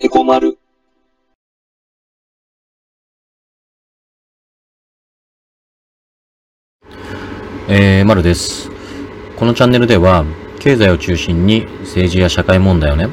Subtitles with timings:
[0.00, 0.56] エコマル。
[7.68, 8.70] えー、まるです。
[9.36, 10.24] このチャンネルでは、
[10.60, 13.08] 経済を中心に政治や社会問題をね、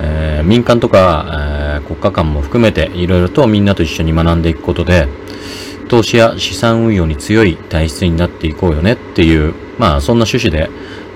[0.00, 5.06] えー民間とか、えー国家間も含めていろいろとみんなと一緒に学んでいくことで、
[5.88, 10.70] 投資や資産運用に強い体質になっていこうよねっていう、まあそんな趣旨で、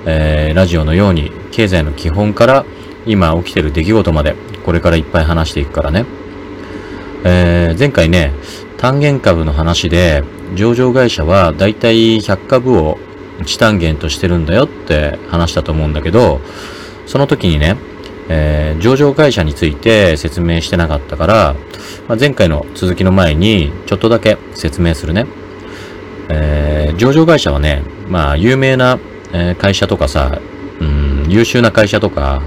[0.07, 2.65] えーラジオのように経済の基本から
[3.07, 6.05] 今起きてる出来事までこれからいっぱい話していくからね。
[7.25, 8.33] えー前回ね、
[8.79, 10.23] 単元株の話で、
[10.55, 12.99] 上場会社はだいたい100株を
[13.41, 16.41] 1単元としてるんだよって話したと思うんだけど、
[17.07, 17.77] その時にね、
[18.29, 21.55] えー上場会社について説明してなかったから、
[22.09, 25.27] まあ、前回の続きの前にちょっとだけ説明するね。
[26.29, 28.99] えー上場会社はね、まあ有名な、
[29.59, 30.41] 会社とかさ、
[30.81, 32.41] うん、優秀な会社とか、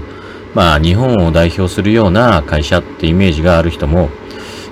[0.54, 4.08] まあ日本を代表するような会社ってイメージがある人も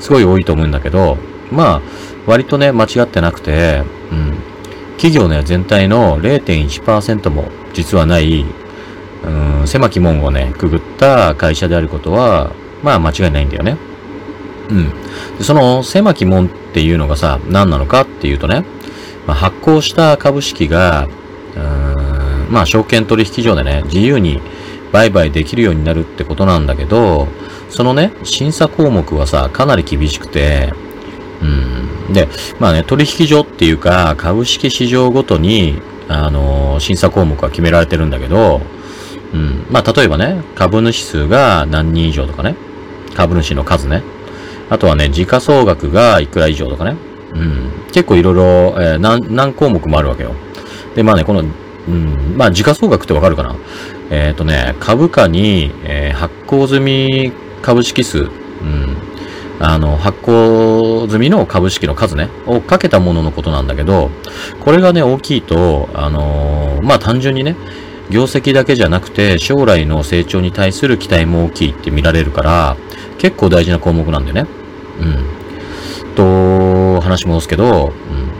[0.00, 1.18] すごい多いと思うんだけど、
[1.50, 1.82] まあ
[2.26, 4.34] 割とね間違ってなくて、うん、
[4.96, 8.44] 企業ね全体の0.1%も実はない、
[9.24, 13.76] うん、狭き門をねくぐった会社であることは、まあ間違いないんだよね。
[14.70, 14.90] うん。
[15.38, 18.64] でその狭き門っていうのがさ、何なのかっていうとね、
[19.26, 21.08] まあ、発行した株式が、
[21.56, 24.40] うんまあ証券取引所でね、自由に
[24.92, 27.28] 売買できるようになるってことなんだけど、
[27.68, 30.72] そのね、審査項目はさ、かなり厳しくて、
[31.42, 32.12] うん。
[32.12, 32.28] で、
[32.58, 38.60] まあね、取引所っていうか、株式市場ごとに、あの審査項目は決められてるんだけど、
[39.34, 39.66] うん。
[39.70, 42.54] まあ、例えばね、株主数が何人以上とかね、
[43.14, 44.02] 株主の数ね。
[44.70, 46.96] あとはね、時価総額がいくら以上とかね。
[47.34, 47.70] うん。
[47.92, 48.42] 結構いろいろ、
[48.78, 50.32] えー何、何項目もあるわけよ。
[50.94, 51.44] で、まあね、この、
[51.88, 53.54] うん、まあ、時価総額ってわかるかな？
[54.10, 58.96] えっ、とね、株価に、えー発行済み株式数、うん、
[59.58, 64.10] あの、発行済みの株式の数ね、をかけたもののことなんだけど、
[64.60, 67.56] これがね、大きいと、あのーまあ、単純にね、
[68.10, 72.76] 業績だけじゃなくて、将来の成長に対する期待も大きいって見られるから、
[73.18, 74.46] 結構大事な項目なんだよね。
[75.00, 76.14] うん。
[76.14, 77.92] と、話戻すけど、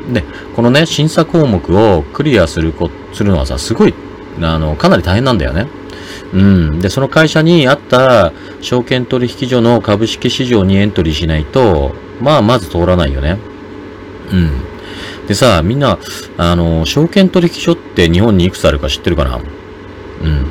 [0.06, 0.12] うん。
[0.12, 0.24] で、
[0.54, 3.94] このね、審査項目をクリアするこ、するのはさ、すごい、
[4.40, 5.66] あの、かなり大変なんだよね。
[6.32, 6.80] うん。
[6.80, 13.38] で、その会社にあった証券取引所の株式市場にエントリーしないと、まあ、まず通らないよね。
[14.32, 14.50] うん。
[15.26, 15.98] でさ、みんな、
[16.36, 19.36] あの、証券取引所って日本にいくつあるか知ってるかな？
[19.36, 20.46] うん。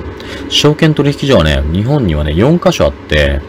[0.50, 3.42] 証券取引所はね、日本にはね、4カ所あって、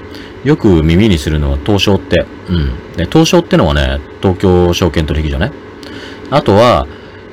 [0.44, 2.26] よく耳にするのは東証って。
[2.48, 2.92] うん。
[2.96, 5.52] で、東証ってのはね、東京証券取引所ね。
[6.30, 6.86] あとは、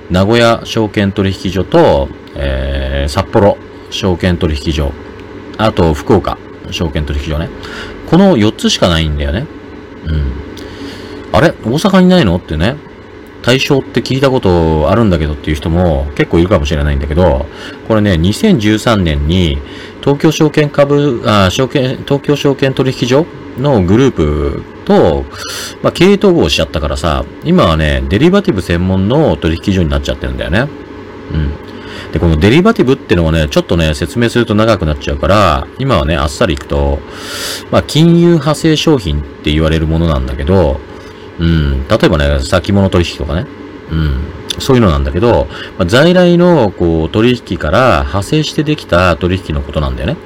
[0.10, 3.58] 名古屋証券取引所と、えー、札幌
[3.90, 4.92] 証券取引所。
[5.58, 6.38] あと、福岡
[6.72, 7.50] 証券取引所ね。
[8.10, 9.46] この4つしかないんだよね。
[10.06, 10.32] うん。
[11.32, 11.50] あれ？
[11.50, 12.36] 大阪にないの？
[12.38, 12.76] ってね。
[13.44, 17.46] 対象って聞いたことあるんだけどっていう人も結構いるかもしれないんだけど、
[17.90, 19.58] これね、2013年に
[20.00, 23.26] 東京証券株、あ証券、東京証券取引所
[23.58, 25.26] のグループと、
[25.82, 30.70] まあ、経営統合しちゃったからさ、今はね、デリバティブ専門の取引所になっちゃってるんだよね。
[31.34, 31.63] うん。
[32.14, 37.00] で、このデリバティブってのはね、ちょっとね、説明すると長くなっちゃうから、今はね、あっさりいくと、
[37.72, 40.80] まあ、金融派生商品って言われるものなんだけど、
[41.40, 43.48] うん、例えばね、先物取引とかね、
[43.92, 44.24] うん、
[44.60, 45.48] そういうのなんだけど、
[45.80, 50.18] まあ、在来の、こう、取引から派生してできた取引のことなんだよね。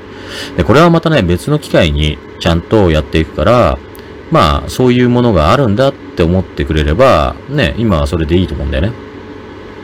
[0.57, 3.79] で、これはまたね、別の機会にちゃんとやっていくから、
[4.29, 8.91] まあ、そういうものがあるんだって思ってくれれば、ね、今はそれでいいと思うんだよね。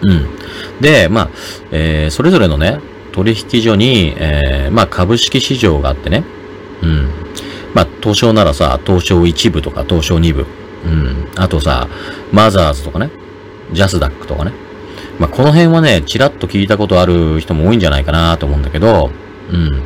[0.01, 0.42] うん。
[0.81, 1.29] で、まあ、
[1.71, 2.79] えーそれぞれのね、
[3.11, 6.23] 取引所に、えーまあ、株式市場があってね。
[6.81, 7.07] うん。
[7.73, 10.45] まあ、東証ならさ、東証1部とか東証2部。
[10.85, 11.27] うん。
[11.35, 11.87] あとさ、
[12.31, 13.09] マザーズとかね。
[13.71, 14.51] ジャスダックとかね。
[15.19, 19.11] まあ、この辺はね、ちらっと聞いたことある人も多いんじゃないかなと思うんだけど、
[19.51, 19.81] うん。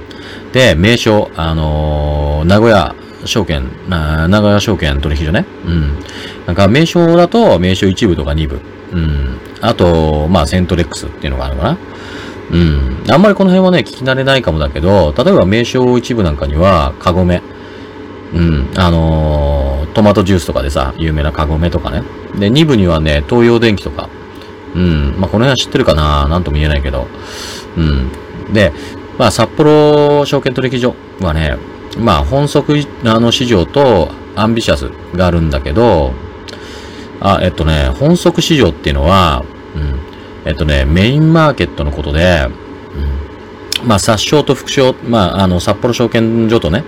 [0.53, 2.95] で、名称、あのー名古屋
[3.25, 5.45] 証券、名古屋証券取引所ね。
[5.65, 5.99] うん。
[6.45, 8.59] なんか名称だと、名称1部とか2部。
[8.93, 9.37] うん。
[9.61, 11.77] あと、まあ、セントレックスっていうのがあるのかな。
[12.51, 13.03] うん。
[13.09, 17.41] あんまりこの辺はね、聞き慣れないかもだけど、例えば名称1部なんかには、カゴメ。
[18.33, 18.69] うん。
[18.75, 22.03] あのートマトジュースとかでさ、有名なカゴメとかね。
[22.37, 24.09] で、2部にはね、東洋電機とか。
[24.75, 25.15] うん。
[25.17, 26.27] まあ、この辺は知ってるかな？
[26.27, 27.07] なんとも言えないけど。
[27.75, 28.11] うん。
[28.53, 28.73] で、
[29.17, 31.57] まあ、札幌証券取引所はね、
[31.97, 32.75] まあ、本則、
[33.05, 36.13] あの、市場とアンビシャスがあるんだけど、
[37.19, 39.43] あ、えっとね、本則市場っていうのは、
[39.75, 39.99] うん。
[40.45, 42.47] えっとね、メインマーケットのことで、
[43.81, 43.87] うん。
[43.87, 46.83] まあ、殺傷と副賞、まあ、あの、札幌証券所とね、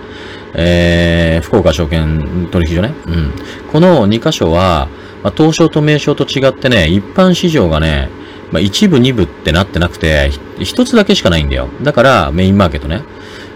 [0.54, 2.94] えー、福岡証券取引所ね。
[3.06, 3.32] うん。
[3.70, 4.88] この2箇所は、
[5.22, 8.08] まあ、東証と名称と違ってね、一般市場がね、
[8.50, 11.68] まあ、一部二部ってなってなくて、一つだけしかないんだよ。
[11.82, 13.02] だから、メインマーケットね。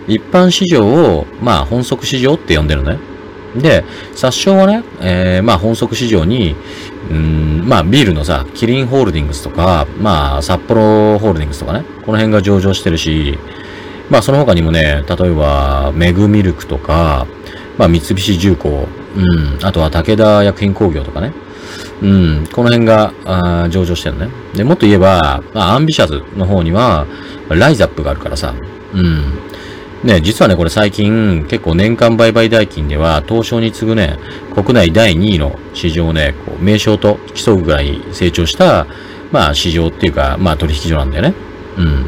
[0.07, 2.99] 一般市場を、まあ、本則市場って呼んでるのね。
[3.57, 3.85] で、
[4.15, 6.57] 殺傷はね、えー、まあ、本則市場に、
[7.11, 13.39] うん、まあ、ビールのさ、キリンホールディングスとか、まあ、札幌ホールディングスとかね、この辺が上場してるし、
[14.11, 17.27] まあ、その他にもね、例えば、メグミルクとか、
[17.79, 21.33] まあ、三菱重工、うん、あとは武田薬品工業とかね、
[22.03, 24.29] うん、この辺が、あ上場してるね。
[24.55, 27.07] で、もっと言えば、まあ、アンビシャズの方には、
[27.49, 28.55] ライザップがあるからさ、
[28.95, 29.54] うん。
[30.05, 34.19] ね、実はね、これ最近、結構年間売買代金では、東証に次ぐね、
[34.55, 38.87] 国内第2位の市場をね、こう、名称と競うぐらい成長した、
[39.33, 41.35] まあ、市場っていうか、まあ、取引所なんだよね。
[41.79, 42.07] うん。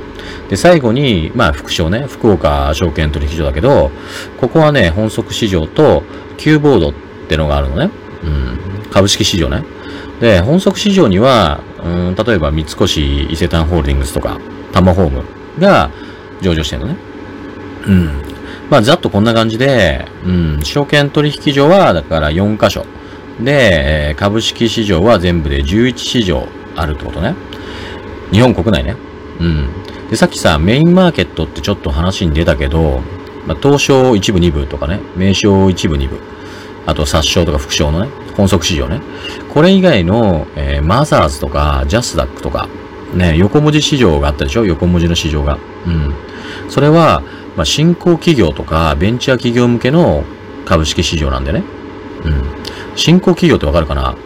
[0.51, 3.91] で、最後に、まあ、副賞ね、福岡証券取引所だけど、
[4.39, 6.03] ここはね、本則市場と、
[6.37, 6.93] Q ボードっ
[7.31, 7.91] てのがあるのね。
[8.23, 8.91] うん。
[8.91, 9.65] 株式市場ね。
[10.21, 14.39] で、本則市場には、うん、例えば三越伊勢丹ホールディングスとか、
[14.73, 15.25] タマホーム
[15.59, 15.91] が
[16.43, 17.06] 上場してるのね。
[17.87, 18.11] うん。
[18.71, 22.85] まあ、ざっとこんな感じで、うん、証券取引所は、だから4箇所。
[23.41, 27.35] で、株式市場は全部で11市場あるってことね。
[28.33, 28.97] 日本国内ね。
[29.41, 29.69] うん。
[30.11, 33.03] で、さっきさ、メインマーケットってちょっと話に出たけど、
[33.47, 36.19] まあ、東証一部二部とかね、名称一部二部、
[36.87, 39.01] あと殺傷とか副賞のね、本則市場ね。
[39.53, 42.69] これ以外の、えー、マザーズとか、ジャスダックとか、
[43.15, 44.65] ね、横文字市場があったでしょ？
[44.65, 45.59] 横文字の市場が。
[45.87, 46.15] うん。
[46.69, 47.23] それは、
[47.57, 50.25] まあ、新興企業とかベンチャー企業向けの
[50.65, 51.63] 株式市場なんでね。
[52.25, 52.43] うん。
[52.97, 54.17] 新興企業ってわかるかな？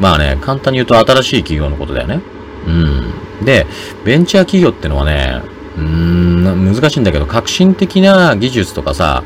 [0.00, 2.20] まあね、簡単に言うと新しい企業のことだよね。
[2.66, 3.44] うん。
[3.44, 3.66] で、
[4.04, 5.42] ベンチャー企業ってのはね、
[5.76, 9.22] うーん、難しいんだけど、革新的な技術とかさ、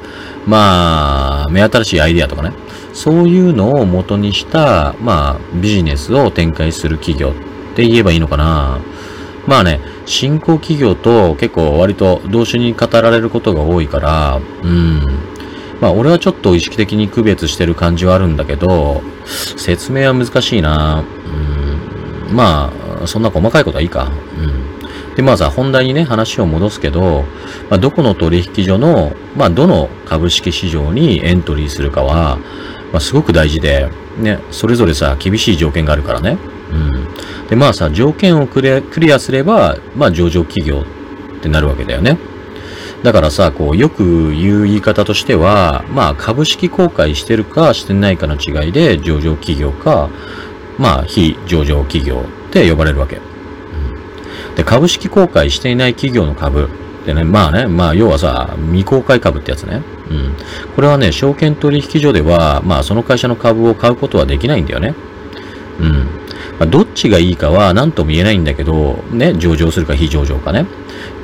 [0.47, 2.53] まあ、目新しいアイディアとかね、
[2.93, 7.33] そういうのを元にした、まあ、ビジネスを展開する企業っ
[7.75, 8.81] て言えばいいのかな。
[9.47, 9.81] まあね、
[10.13, 15.01] 新興企業と結構割と同時に語られることが多いから、うん。
[15.81, 19.03] まあ俺はちょっと意識的に区別してる感じはあるんだけど、
[19.57, 21.03] 説明は難しいな。
[22.31, 22.37] うん。
[22.37, 22.73] ま
[23.03, 24.11] あ、そんな細かいことはいいか。
[24.39, 25.15] うん。
[25.15, 27.25] で、まあさ、本題にね、話を戻すけど、
[27.69, 32.39] まあ、どこの取引所の、まあ、どの株式市場にエントリーするかは、
[32.93, 36.39] まあ、すごく大事で、ね、それぞれさ、厳しい条件があるからね。
[37.53, 40.87] で、まあさ、条件をクリアすれば、まあ上場企業
[41.37, 42.17] ってなるわけだよね。
[43.03, 50.09] だからさ、こう、よく言う言い方としては、まあ株式公開してるかしてないかの違いで上場企業か、
[50.79, 53.21] まあ非上場企業って呼ばれるわけ。
[54.57, 56.71] で、株式公開していない企業の株
[57.03, 59.83] ってね、まあね、まあ要はさ、未公開株ってやつね。
[60.09, 60.35] うん。
[60.75, 64.95] これはね、証券取引所では、まあその会社の株を買うことはできないんだよね。
[65.81, 66.22] うん。
[66.63, 70.65] まあ、どっちがいいかは何とも言えないんだけど、ね、上場するか非上場かね。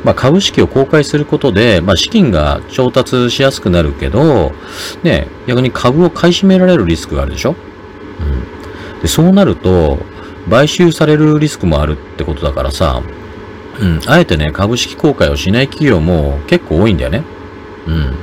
[0.02, 4.50] まあ、株式を公開することで、まあ、資金が調達しやすくなるけど、
[5.05, 7.55] ね、逆に株を買い占められるリスクがあるでしょ？
[7.55, 9.00] うん。
[9.00, 9.99] で、そうなると、
[10.50, 13.00] 買収されるリスクもあるってことだからさ、
[13.81, 17.23] うん、あえてね、株式公開をしない企業も結構多いんだよね。
[17.87, 18.17] うん。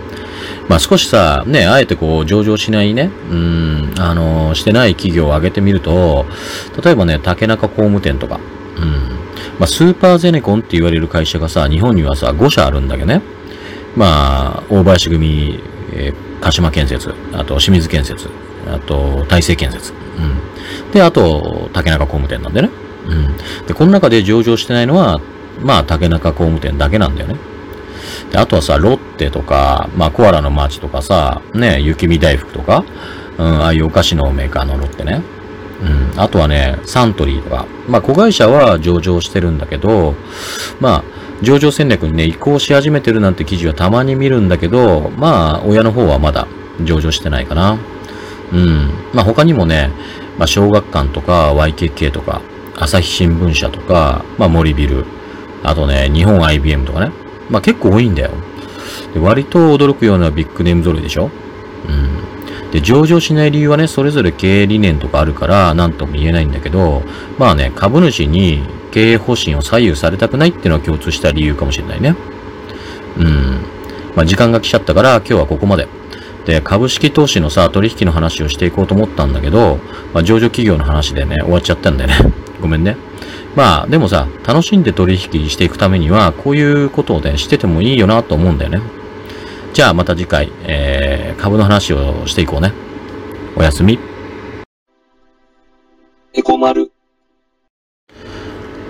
[0.68, 6.26] まあ少しさ、ね、あえてこう上場しないね、うん、あの、してない企業を挙げてみると、
[6.84, 8.40] 例えばね、竹中工務店とか、
[8.78, 8.92] うん。
[9.60, 13.22] まあスーパーゼネコンって言われる会社がさ、日本にはさ、5社あるんだけどね。
[13.96, 15.60] まあ、大林組、
[15.94, 18.30] えー、鹿島建設、あと清水建設、
[18.68, 20.92] あと大成建設、うん。
[20.92, 22.70] で、あと、竹中工務店なんでね。
[23.08, 23.66] うん。
[23.68, 25.22] で、この中で上場してないのは、
[25.62, 27.38] まあ、竹中工務店だけなんだよね。
[28.32, 32.84] で、あとはさ、ロッテとか、まあ、コアラのマーチとかさ、ね、雪見大福とか、
[33.38, 35.22] うん、ああいうお菓子のメーカーのロッテね。
[35.82, 40.16] うん、あとはね、サントリーとか、まあ、子会社は上場してるんだけど、
[40.80, 41.04] まあ、
[41.42, 46.48] 上場戦略にね、移行し始めてるなんて記事はたまに見るんだけど、まあ、親の方はまだ
[46.84, 47.78] 上場してないかな。
[48.54, 48.90] うん。
[49.14, 49.92] まあ、他にもね、
[50.38, 52.42] まあ、小学館とか YKK とか、
[52.78, 55.06] 朝日新聞社とか、まあ、森ビル、
[55.64, 57.26] あとね、日本 IBM とかね。
[57.50, 58.32] まあ結構多いんだよ。
[59.16, 61.32] で割と驚くようなビッグネーム揃いでしょ？
[61.88, 62.72] うん。
[62.72, 67.02] で、上場しない理由はね、それぞれ経営理念とかあるから、なんとも言えないんだけど、
[67.40, 72.16] まあね、株主に経営方針を左右されたくないっていうのは共通した理由かもしれないね。
[73.18, 73.62] うん。
[74.16, 75.88] まあ時間が来ちゃったから今日はここまで。
[76.46, 79.80] で、株式投資のさ、取引の話をしていこうと思ったんだけど、
[80.14, 82.34] まあ上場企業の話でね、終わっちゃったんだよね。
[82.62, 82.98] ごめんね。
[83.56, 88.82] まあ、でもさ、楽しんで取引していくためには、こういうことをね、しててもいいよなと思うんだよね。
[89.76, 92.72] じゃあまた次回、えー、株の話をしていこうね。
[93.58, 94.00] おやすみ。
[96.34, 96.94] エコ丸。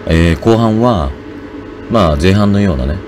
[0.05, 1.09] えー、後半は、
[1.89, 2.99] まあ前半のようなね、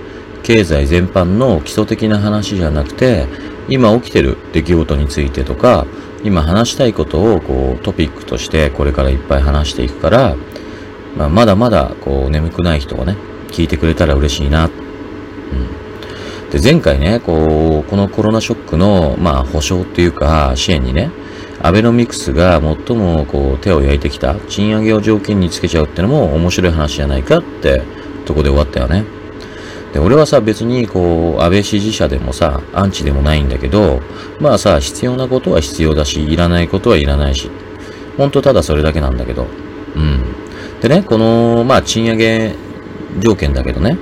[0.42, 3.28] 経済全般の基礎的な話じゃなくて、
[3.70, 5.86] 今起きてる出来事についてとか、
[6.24, 10.36] 今話したいことをこうトピックとしてこれからいっぱい話していくから、
[11.16, 13.16] まあ、まだまだこう眠くない人がね、
[13.50, 14.66] 聞いてくれたら嬉しいな。
[14.66, 14.70] う
[15.84, 15.87] ん。
[16.52, 21.12] で、前回ね、こう、このコロナショックの、まあ、保証っていうか、支援にね、
[21.62, 27.82] アベノミクスが最もこう手を焼いてきた賃上げを条件につけちゃうってのも面白い話じゃないかって
[28.26, 29.04] とこで終わったよね。
[29.92, 34.02] で、俺はさ、別にこう、安倍支持者でもさ、アンチでもないんだけど、
[34.40, 37.50] まあさ、必要なことは必要だし、いらないことはいらないし、
[38.18, 39.48] ほんとただそれだけなんだけど、
[39.96, 40.24] うん。
[40.82, 42.54] でね、この、まあ、賃上げ
[43.20, 43.98] 条件だけどね、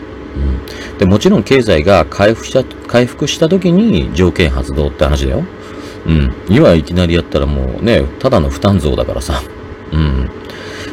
[0.98, 5.44] で、もちろん経済が回復した、回復した時に条件発動って話だよ。
[6.06, 6.34] うん。
[6.50, 9.42] 今いきなりやったらもうね、ただの負担増だからさ。
[9.92, 10.30] うん。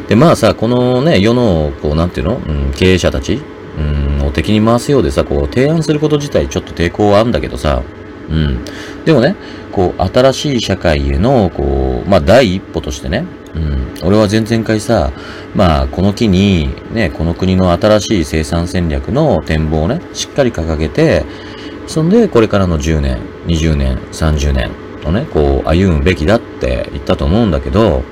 [0.08, 3.40] で、まあさ、このね、世の、こう、なんていうの、うん、経営者たち、
[3.78, 7.82] うん、を敵に回すようでさ、こう、提案すること自体ちょっと抵抗はあるんだけどさ、
[8.28, 8.64] うん。
[9.04, 9.36] でもね、
[9.70, 13.94] こう、新しい社会への、こう、まあ、第一歩としてね、うん。
[14.02, 15.12] 俺は前々回さ、
[15.54, 21.24] まあ、この機に、ね、この国の新しい生産戦略の展望をね、しっかり掲げて、
[21.86, 24.70] そんで、これからの10年、20年、30年
[25.04, 28.02] をね、こう、歩むべきだって言ったと思うんだけど、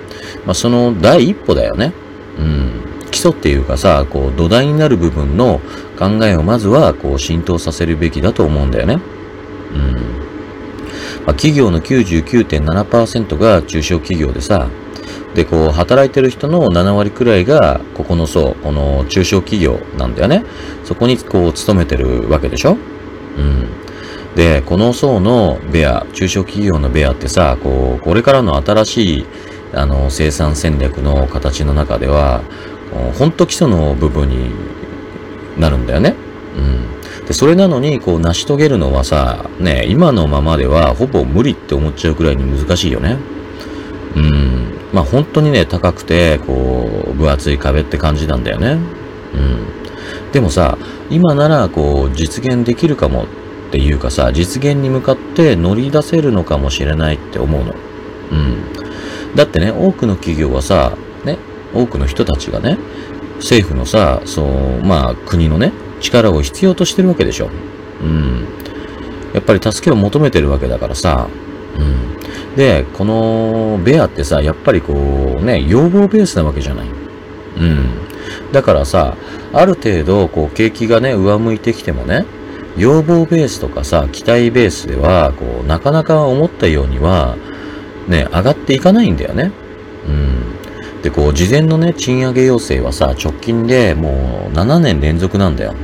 [0.45, 1.93] まあ、その第一歩だよね。
[2.39, 2.71] うん。
[3.11, 5.61] 基礎っていうかさ、こう、土台になる部分の
[5.99, 8.99] 考えをまずは、こう、浸透させるべきだと思うんだよね。
[9.75, 9.93] うん。
[11.27, 14.69] まあ、企業の99.7%が中小企業でさ、
[15.35, 20.45] で、こう、働いてる人の7割くらいが、ここの層、この中小企業なんだよね。
[20.85, 22.77] そこに、こう、勤めてるわけでしょ？
[23.39, 23.69] うん。
[24.35, 29.27] で、この層のベア、中小企業のベアってさ、こう、これからの新しい、
[29.73, 32.43] あの、生産戦略の形の中では、
[33.17, 34.51] ほんと基礎の部分に
[35.59, 36.17] なるんだよね。
[36.57, 37.27] うん。
[37.27, 43.17] で、それなのに、こう、成し遂げるのはさ、ね、今のままではほぼ無理って思っちゃうくらいに難しいよね。
[44.93, 48.79] まあ本当にね、高くて、こう、分厚い壁って感じなんだよね。
[49.35, 50.33] うん。
[50.33, 50.79] でもさ、
[51.11, 57.75] 今なら、こう、実現できるかもっていうかさ、実現に向かって乗り出せるのかもしれないって思うの。
[58.33, 59.35] うん。
[59.37, 60.93] だってね、多くの企業はさ、
[61.25, 61.39] ね、
[61.73, 62.79] 多くの人たちがね、
[63.37, 67.49] 政府のさ、そう、まあ国のね、力を必要としてるわけでしょ。
[68.03, 68.45] うん。
[69.33, 71.29] やっぱり助けを求めてるわけだからさ、
[71.79, 72.10] うん。
[72.57, 76.87] で、このベアってさ、やっぱりこうね、要望ベースなわけじゃない。
[76.87, 77.89] うん。
[78.53, 79.17] だからさ、
[79.53, 82.27] ある程度、こう、景気がね、上向いてきてもね、
[82.77, 87.37] 要望ベースとかさ、期待ベースでは、こう、なかなか思ったようには、
[88.09, 89.53] ね、上がっていかないんだよね。
[90.07, 91.03] うん。
[91.03, 95.75] で、こう、事前のね、賃上げ要請はさ、直近でもう7年連続なんだよ。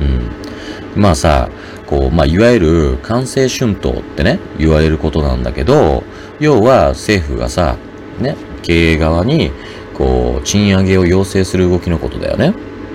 [0.00, 1.00] うん。
[1.00, 1.48] まあさ、
[1.90, 6.04] こう、まあ、いわゆる完成春闘ってね、言われることなんだけど、
[6.38, 7.76] 要は政府がさ、
[8.20, 9.50] ね、経営側に、
[9.94, 12.54] こう、賃上げを要請する動きのことだよね。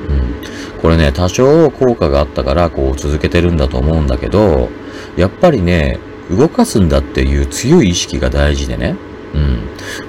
[0.10, 0.80] うん。
[0.82, 4.70] これね、多少効果があったから、こう、続けてるんだと思うんだけど、
[5.18, 6.00] やっぱりね、
[6.32, 8.96] 動かすんだっていう強い意識が大事でね。
[9.34, 9.60] うん。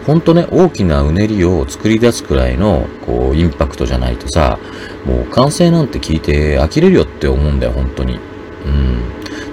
[0.07, 4.61] ほんとね、大きなうねりを作り出すくらいの、こう、インパクトじゃないとさ、
[5.05, 8.21] もう完成なんて聞いて呆れるよって思うんだよ、本当に。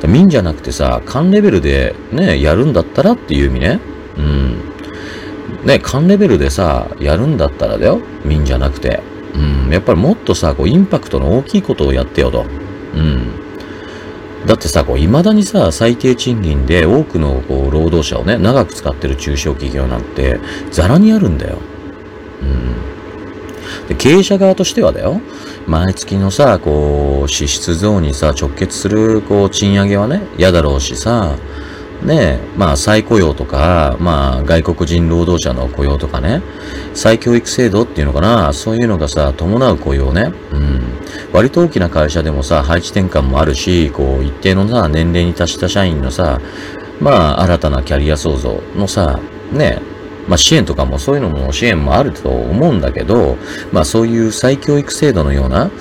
[0.04, 0.12] うん。
[0.12, 3.80] 民じゃなくてさ、官レベルでね、やるんだったらっていう意味ね。
[4.18, 5.66] うん。
[5.66, 8.02] ね、官レベルでさ、やるんだったらだよ。
[8.26, 9.02] 民じゃなくて。
[9.34, 9.72] うん。
[9.72, 12.46] やっぱりもっとさ、こう、インパクトの大きいことをやってよと。
[12.96, 13.44] うん。
[14.46, 20.40] だってさ、こう、未だにさ、最低賃金で多くのこう労働者をね、長く使ってる中小企業なんて、
[20.70, 21.60] ザラにあるんだよ。
[22.42, 22.73] うん。
[23.88, 25.22] で、経営者側としてはだよ。
[25.68, 31.36] 毎月のさ、こう、支出増にさ、直結する、こう、賃上げはね、嫌だろうしさ、
[32.04, 36.42] ねまあ、再雇用とか、まあ、外国人労働者の雇用とかね、
[36.94, 40.82] 再教育制度っていうのかな、そういうのがさ、伴う雇用ね、うん。
[41.32, 46.40] 割と大きな会社でもさ、配置転換もあるし、こう、一定のさ、年齢に達した社員のさ、
[47.00, 49.20] まあ、新たなキャリア創造のさ、
[49.52, 49.82] ね、
[50.28, 53.38] まあ支援とかもそういうのも支援もあると思うんだけど、
[53.72, 55.72] まあそういう再教育制度のような、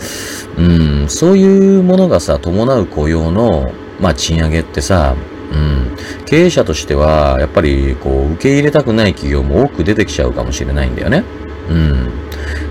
[0.58, 5.14] うん、そういうものがさ、伴う雇用の、まあ賃上げってさ、
[5.52, 11.25] うん、経営者としては、やっぱりこう、受け入れたくない企業も多く出てきちゃうかもしれないんだよね。
[11.68, 12.11] うん。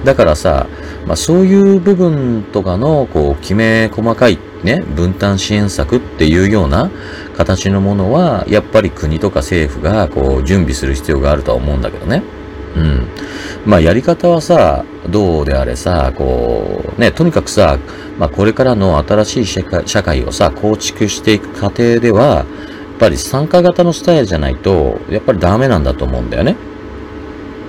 [0.04, 0.68] だからさ、
[1.06, 6.90] まあそういう部分とかの、こう、きめ細かいね、分担支援策っていうような
[7.36, 12.24] 形のものは、やっぱり国とか政府が、こう、準備する必要があるとは思うんだけどね。
[12.76, 13.08] うん。
[13.66, 17.78] まあやり方はさ、どうであれさ、こう、ね、とにかくさ、
[18.18, 22.46] まあこれからの新しい社会社会をさ、構築していく過程では、やっ
[23.00, 26.56] ぱり参加型のスタイルじゃないと、やっぱりダメなんだと思うんだよね。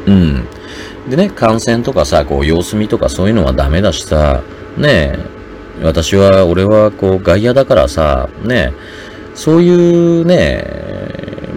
[0.06, 0.46] うん。
[1.08, 4.42] でね、感染とかさ、こう、様子見とかそういうのはダメだしさ、
[4.76, 5.18] ねえ、
[5.82, 8.72] 私は、俺はこう、外野だからさ、ね
[9.34, 10.64] そういうね、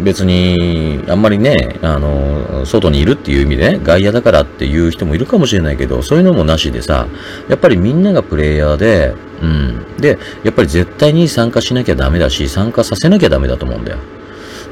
[0.04, 7.08] 別に、あんまりね、あの、外にいるっていう意味でね、外野だからっていう人もいるかもしれないけど、そういうのもなしでさ、
[7.50, 9.98] やっぱりみんながプレイヤーで、うん。
[9.98, 13.98] で、やっぱり絶対に参加しなきゃダメだし、参加させなきゃダメだと思うんだよ。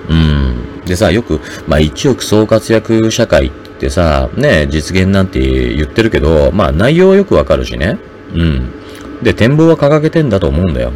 [0.10, 0.86] うん。
[0.86, 5.40] でさ、よく、まあ、一億総活躍社会ってさ、ね、実現なんて
[5.76, 7.98] 言ってるけど、まあ内容はよくわかるしね。
[8.34, 8.83] うん。
[9.24, 10.92] で、展望は掲げてんだと思うんだよ。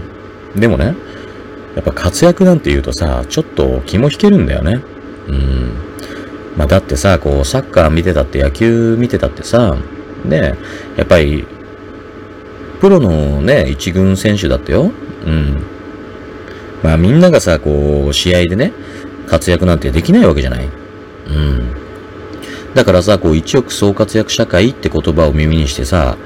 [0.56, 0.96] でもね、
[1.76, 4.82] やっぱ活躍なんて言うとさ、ちょっと気も引けるんだよね。
[5.28, 5.72] うん。
[6.58, 9.78] まあだってさ、こう、サッカー見てたって野球見てたってさ、
[10.26, 10.56] ね、
[10.98, 11.46] やっぱり、
[12.82, 14.92] プロのね、一軍選手だったよ。
[15.26, 15.64] うん。
[16.84, 18.74] まあみんながさ、こう、試合でね、
[19.28, 20.70] 活躍なんてできないわけじゃない。
[21.28, 21.74] うん。
[22.74, 26.18] だからさ、こう、一億総活躍社会って言葉を耳にしてさ、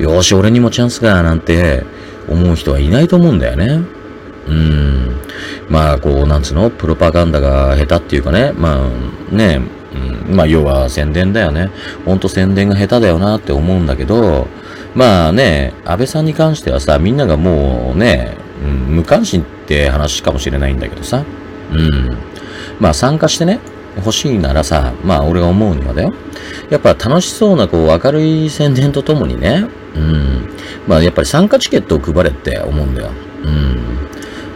[0.00, 1.84] よし、俺にもチャンスが、なんて
[2.28, 3.80] 思う人はいないと思うんだよね。
[4.48, 5.16] うん。
[5.68, 8.88] まあ、こう、なんつうの、プロパガンダが下手っていうかね、ま
[9.30, 9.60] あ、ね、
[10.26, 11.70] うん、まあ、要は宣伝だよね。
[12.06, 14.46] ほんと宣伝が下手だよなって思うんだけど、
[14.94, 21.24] まあね、安倍さんに関してはさ、みんながもうね、うん、無関心って話かもしれないんだけどさ、
[21.72, 22.16] うん。
[22.80, 23.60] まあ参加してね、
[23.96, 26.12] 欲しいならさ、まあ俺が思うにはだよ。
[26.70, 30.48] やっぱ楽しそうなこう明るい宣伝とともにね、うん。
[30.86, 33.10] まあやっぱり参加チケットを配れって思うんだよ。
[33.44, 34.00] うん。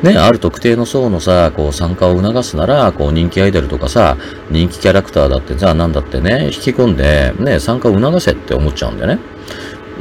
[0.03, 4.19] ね、ある特定の層のさ、こう参加を促すなら、こう人気アイドルとかさ、
[4.51, 9.19] 人気キャラクターだってさ、なんだってね、引き込んで、ね、参加を促せって思っちゃうんだよね。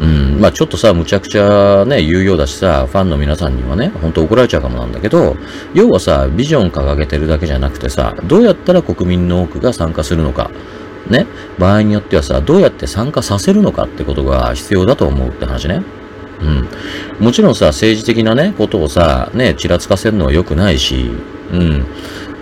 [0.02, 5.38] うん、まあちょっとさ、むちゃくちゃね、有用だしさ、ファンの皆さんにはね、ほんと怒られちゃうかもなんだけど、
[5.74, 10.52] 要はさ、ビジョン掲げてるだけじゃなくてさ、どうやったら国民の多くが参加するのか、
[11.08, 11.28] ね、
[11.60, 15.84] 場合によってはさ、どうやって参加させるのかってことが必要だと思うって話ね。
[17.20, 17.26] うん。
[17.26, 21.12] もちろんさ、政治的なね、ことをさ、ね、ちらつかせるのは良くないし、
[21.52, 21.86] うん。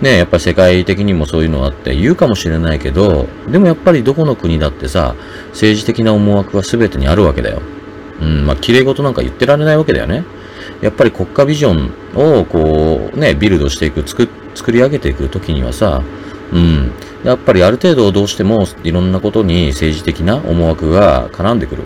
[0.00, 5.14] ね、やっぱり世界的にもそういうのあって言うかもしれないけど、でもやっぱりどこの国だってさ、
[5.50, 7.62] 政治的な思惑は全てにあるわけだよ。
[8.20, 10.24] うん、まあ、綺麗事なんか言ってられないわけだよね。
[10.80, 16.02] やっぱり国家ビジョンをこう、ね、ビルドしていく、作、作り上げていくときにはさ、
[16.52, 16.92] うん。
[17.24, 21.84] やっぱりある程度どうしてもいろんなことに政治的な思惑が絡んでくる。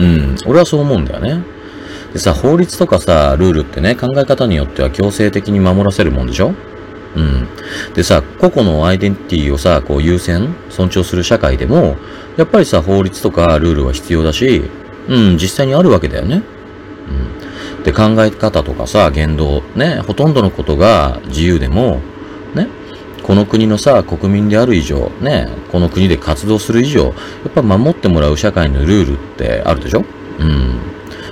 [0.00, 0.36] うん。
[0.46, 1.42] 俺はそう思うんだよね。
[2.12, 6.54] でさ、法律とかさ、ルールってね、考え方によっては強制的に守らせるもんでしょ？
[7.16, 7.48] うん。
[7.94, 11.96] でさ、個々のアイデンティティをさ、こう優先、尊重する社会でも、
[12.36, 14.62] やっぱりさ、法律とかルールは必要だし、
[15.08, 16.42] うん、実際にあるわけだよね。
[17.76, 17.82] うん。
[17.82, 22.00] で、考え方とかさ、言動、ね、ほとんどのことが自由でも、
[23.22, 27.10] この国のさ、国民である以上、ね、この国で活動する以上、や
[27.48, 30.04] っぱ守ってもらう社会のルールってあるでしょ？
[30.38, 30.78] うん。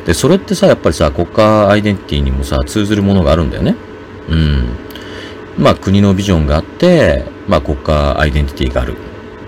[0.04, 3.74] で、それってさ、やっぱりさ、国家アイデンティティにもさ、通ずるものがあるんだよね。
[4.28, 4.68] うん。
[5.58, 8.96] まあ国のビジョンがあって、まあ国家アイデンティティがある。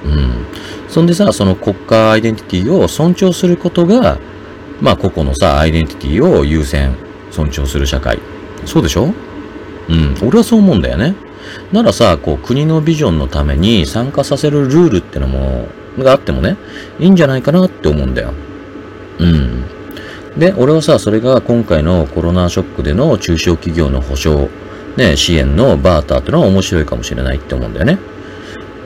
[0.04, 0.46] うん。
[0.88, 4.18] そんでさ、その国家アイデンティティを尊重することが、
[4.80, 6.96] まあ個々のさ、アイデンティティを優先、
[7.30, 8.18] 尊重する社会。
[8.64, 9.12] そうでしょ？
[9.88, 10.16] うん。
[10.22, 11.14] 俺はそう思うんだよね。
[11.72, 16.56] ならさ、こう国のビジョンのために参加させるルールってのも、があってもね、
[16.98, 18.32] いいんじゃないかなって思うんだよ。
[19.18, 19.64] うん。
[20.36, 24.48] で、俺はさ、それが今回のコロナショックでの中小企業の保証
[24.98, 27.98] ね、支援のバーターってのは面白いかもしれないって思うんだよね。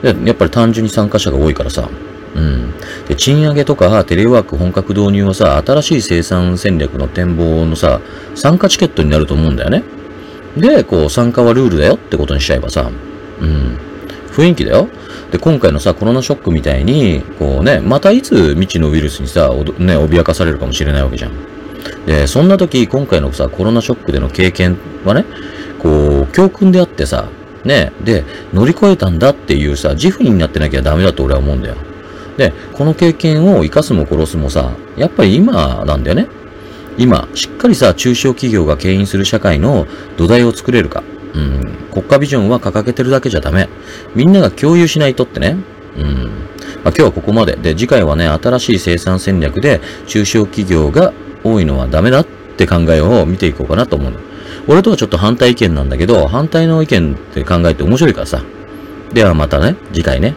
[0.02, 1.88] でやっぱり単純に参加者が多いからさ。
[2.34, 2.72] うん。
[3.08, 8.00] で、賃上げとかテレワーク本格導入はさ、新しい生産戦略の展望のさ、
[8.34, 9.84] 参加チケットになると思うんだよね。
[10.56, 12.90] で、こう、参加はルールだよってことにしちゃえばさ、
[13.40, 13.78] うん。
[14.30, 14.88] 雰囲気だよ。
[15.30, 21.32] で、今回のさ、コロナショックみたいに、こうね、またいつ未知のウイルスにさ、ね、脅かされるかもしれないわけじゃん。
[22.06, 25.24] で、そんな時、今回のさ、コロナショックでの経験はね、
[25.78, 27.28] こう、教訓であってさ、
[27.64, 31.76] ね、で、乗り越えたんだっていうさ、自負になってなきゃダメだと俺は思うんだよ。
[32.36, 36.28] で、この経験を生かすも殺すもさ、やっぱり今なんだよね。
[37.02, 41.02] 今、しっかりさ、中小企業が牽引する社会の土台を作れるか。
[41.34, 41.76] うん。
[41.90, 43.68] 国家ビジョンは掲げてるだけじゃダメ。
[44.14, 45.56] みんなが共有しないとってね。
[45.96, 46.04] うん。
[46.04, 46.28] まあ、
[46.84, 47.56] 今日はここまで。
[47.56, 51.12] で、次回はね、新しい生産戦略で中小企業が
[51.42, 54.12] 多いのはダメだって考えを見ていこうかなと思う。
[54.68, 58.44] 俺とはちょっと反対意見なんだけど、反対の意見って考えて面白いからさ。
[59.12, 60.36] ではまたね、次回ね。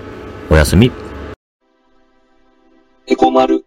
[0.49, 0.91] おやすみ。
[3.05, 3.64] エコマル。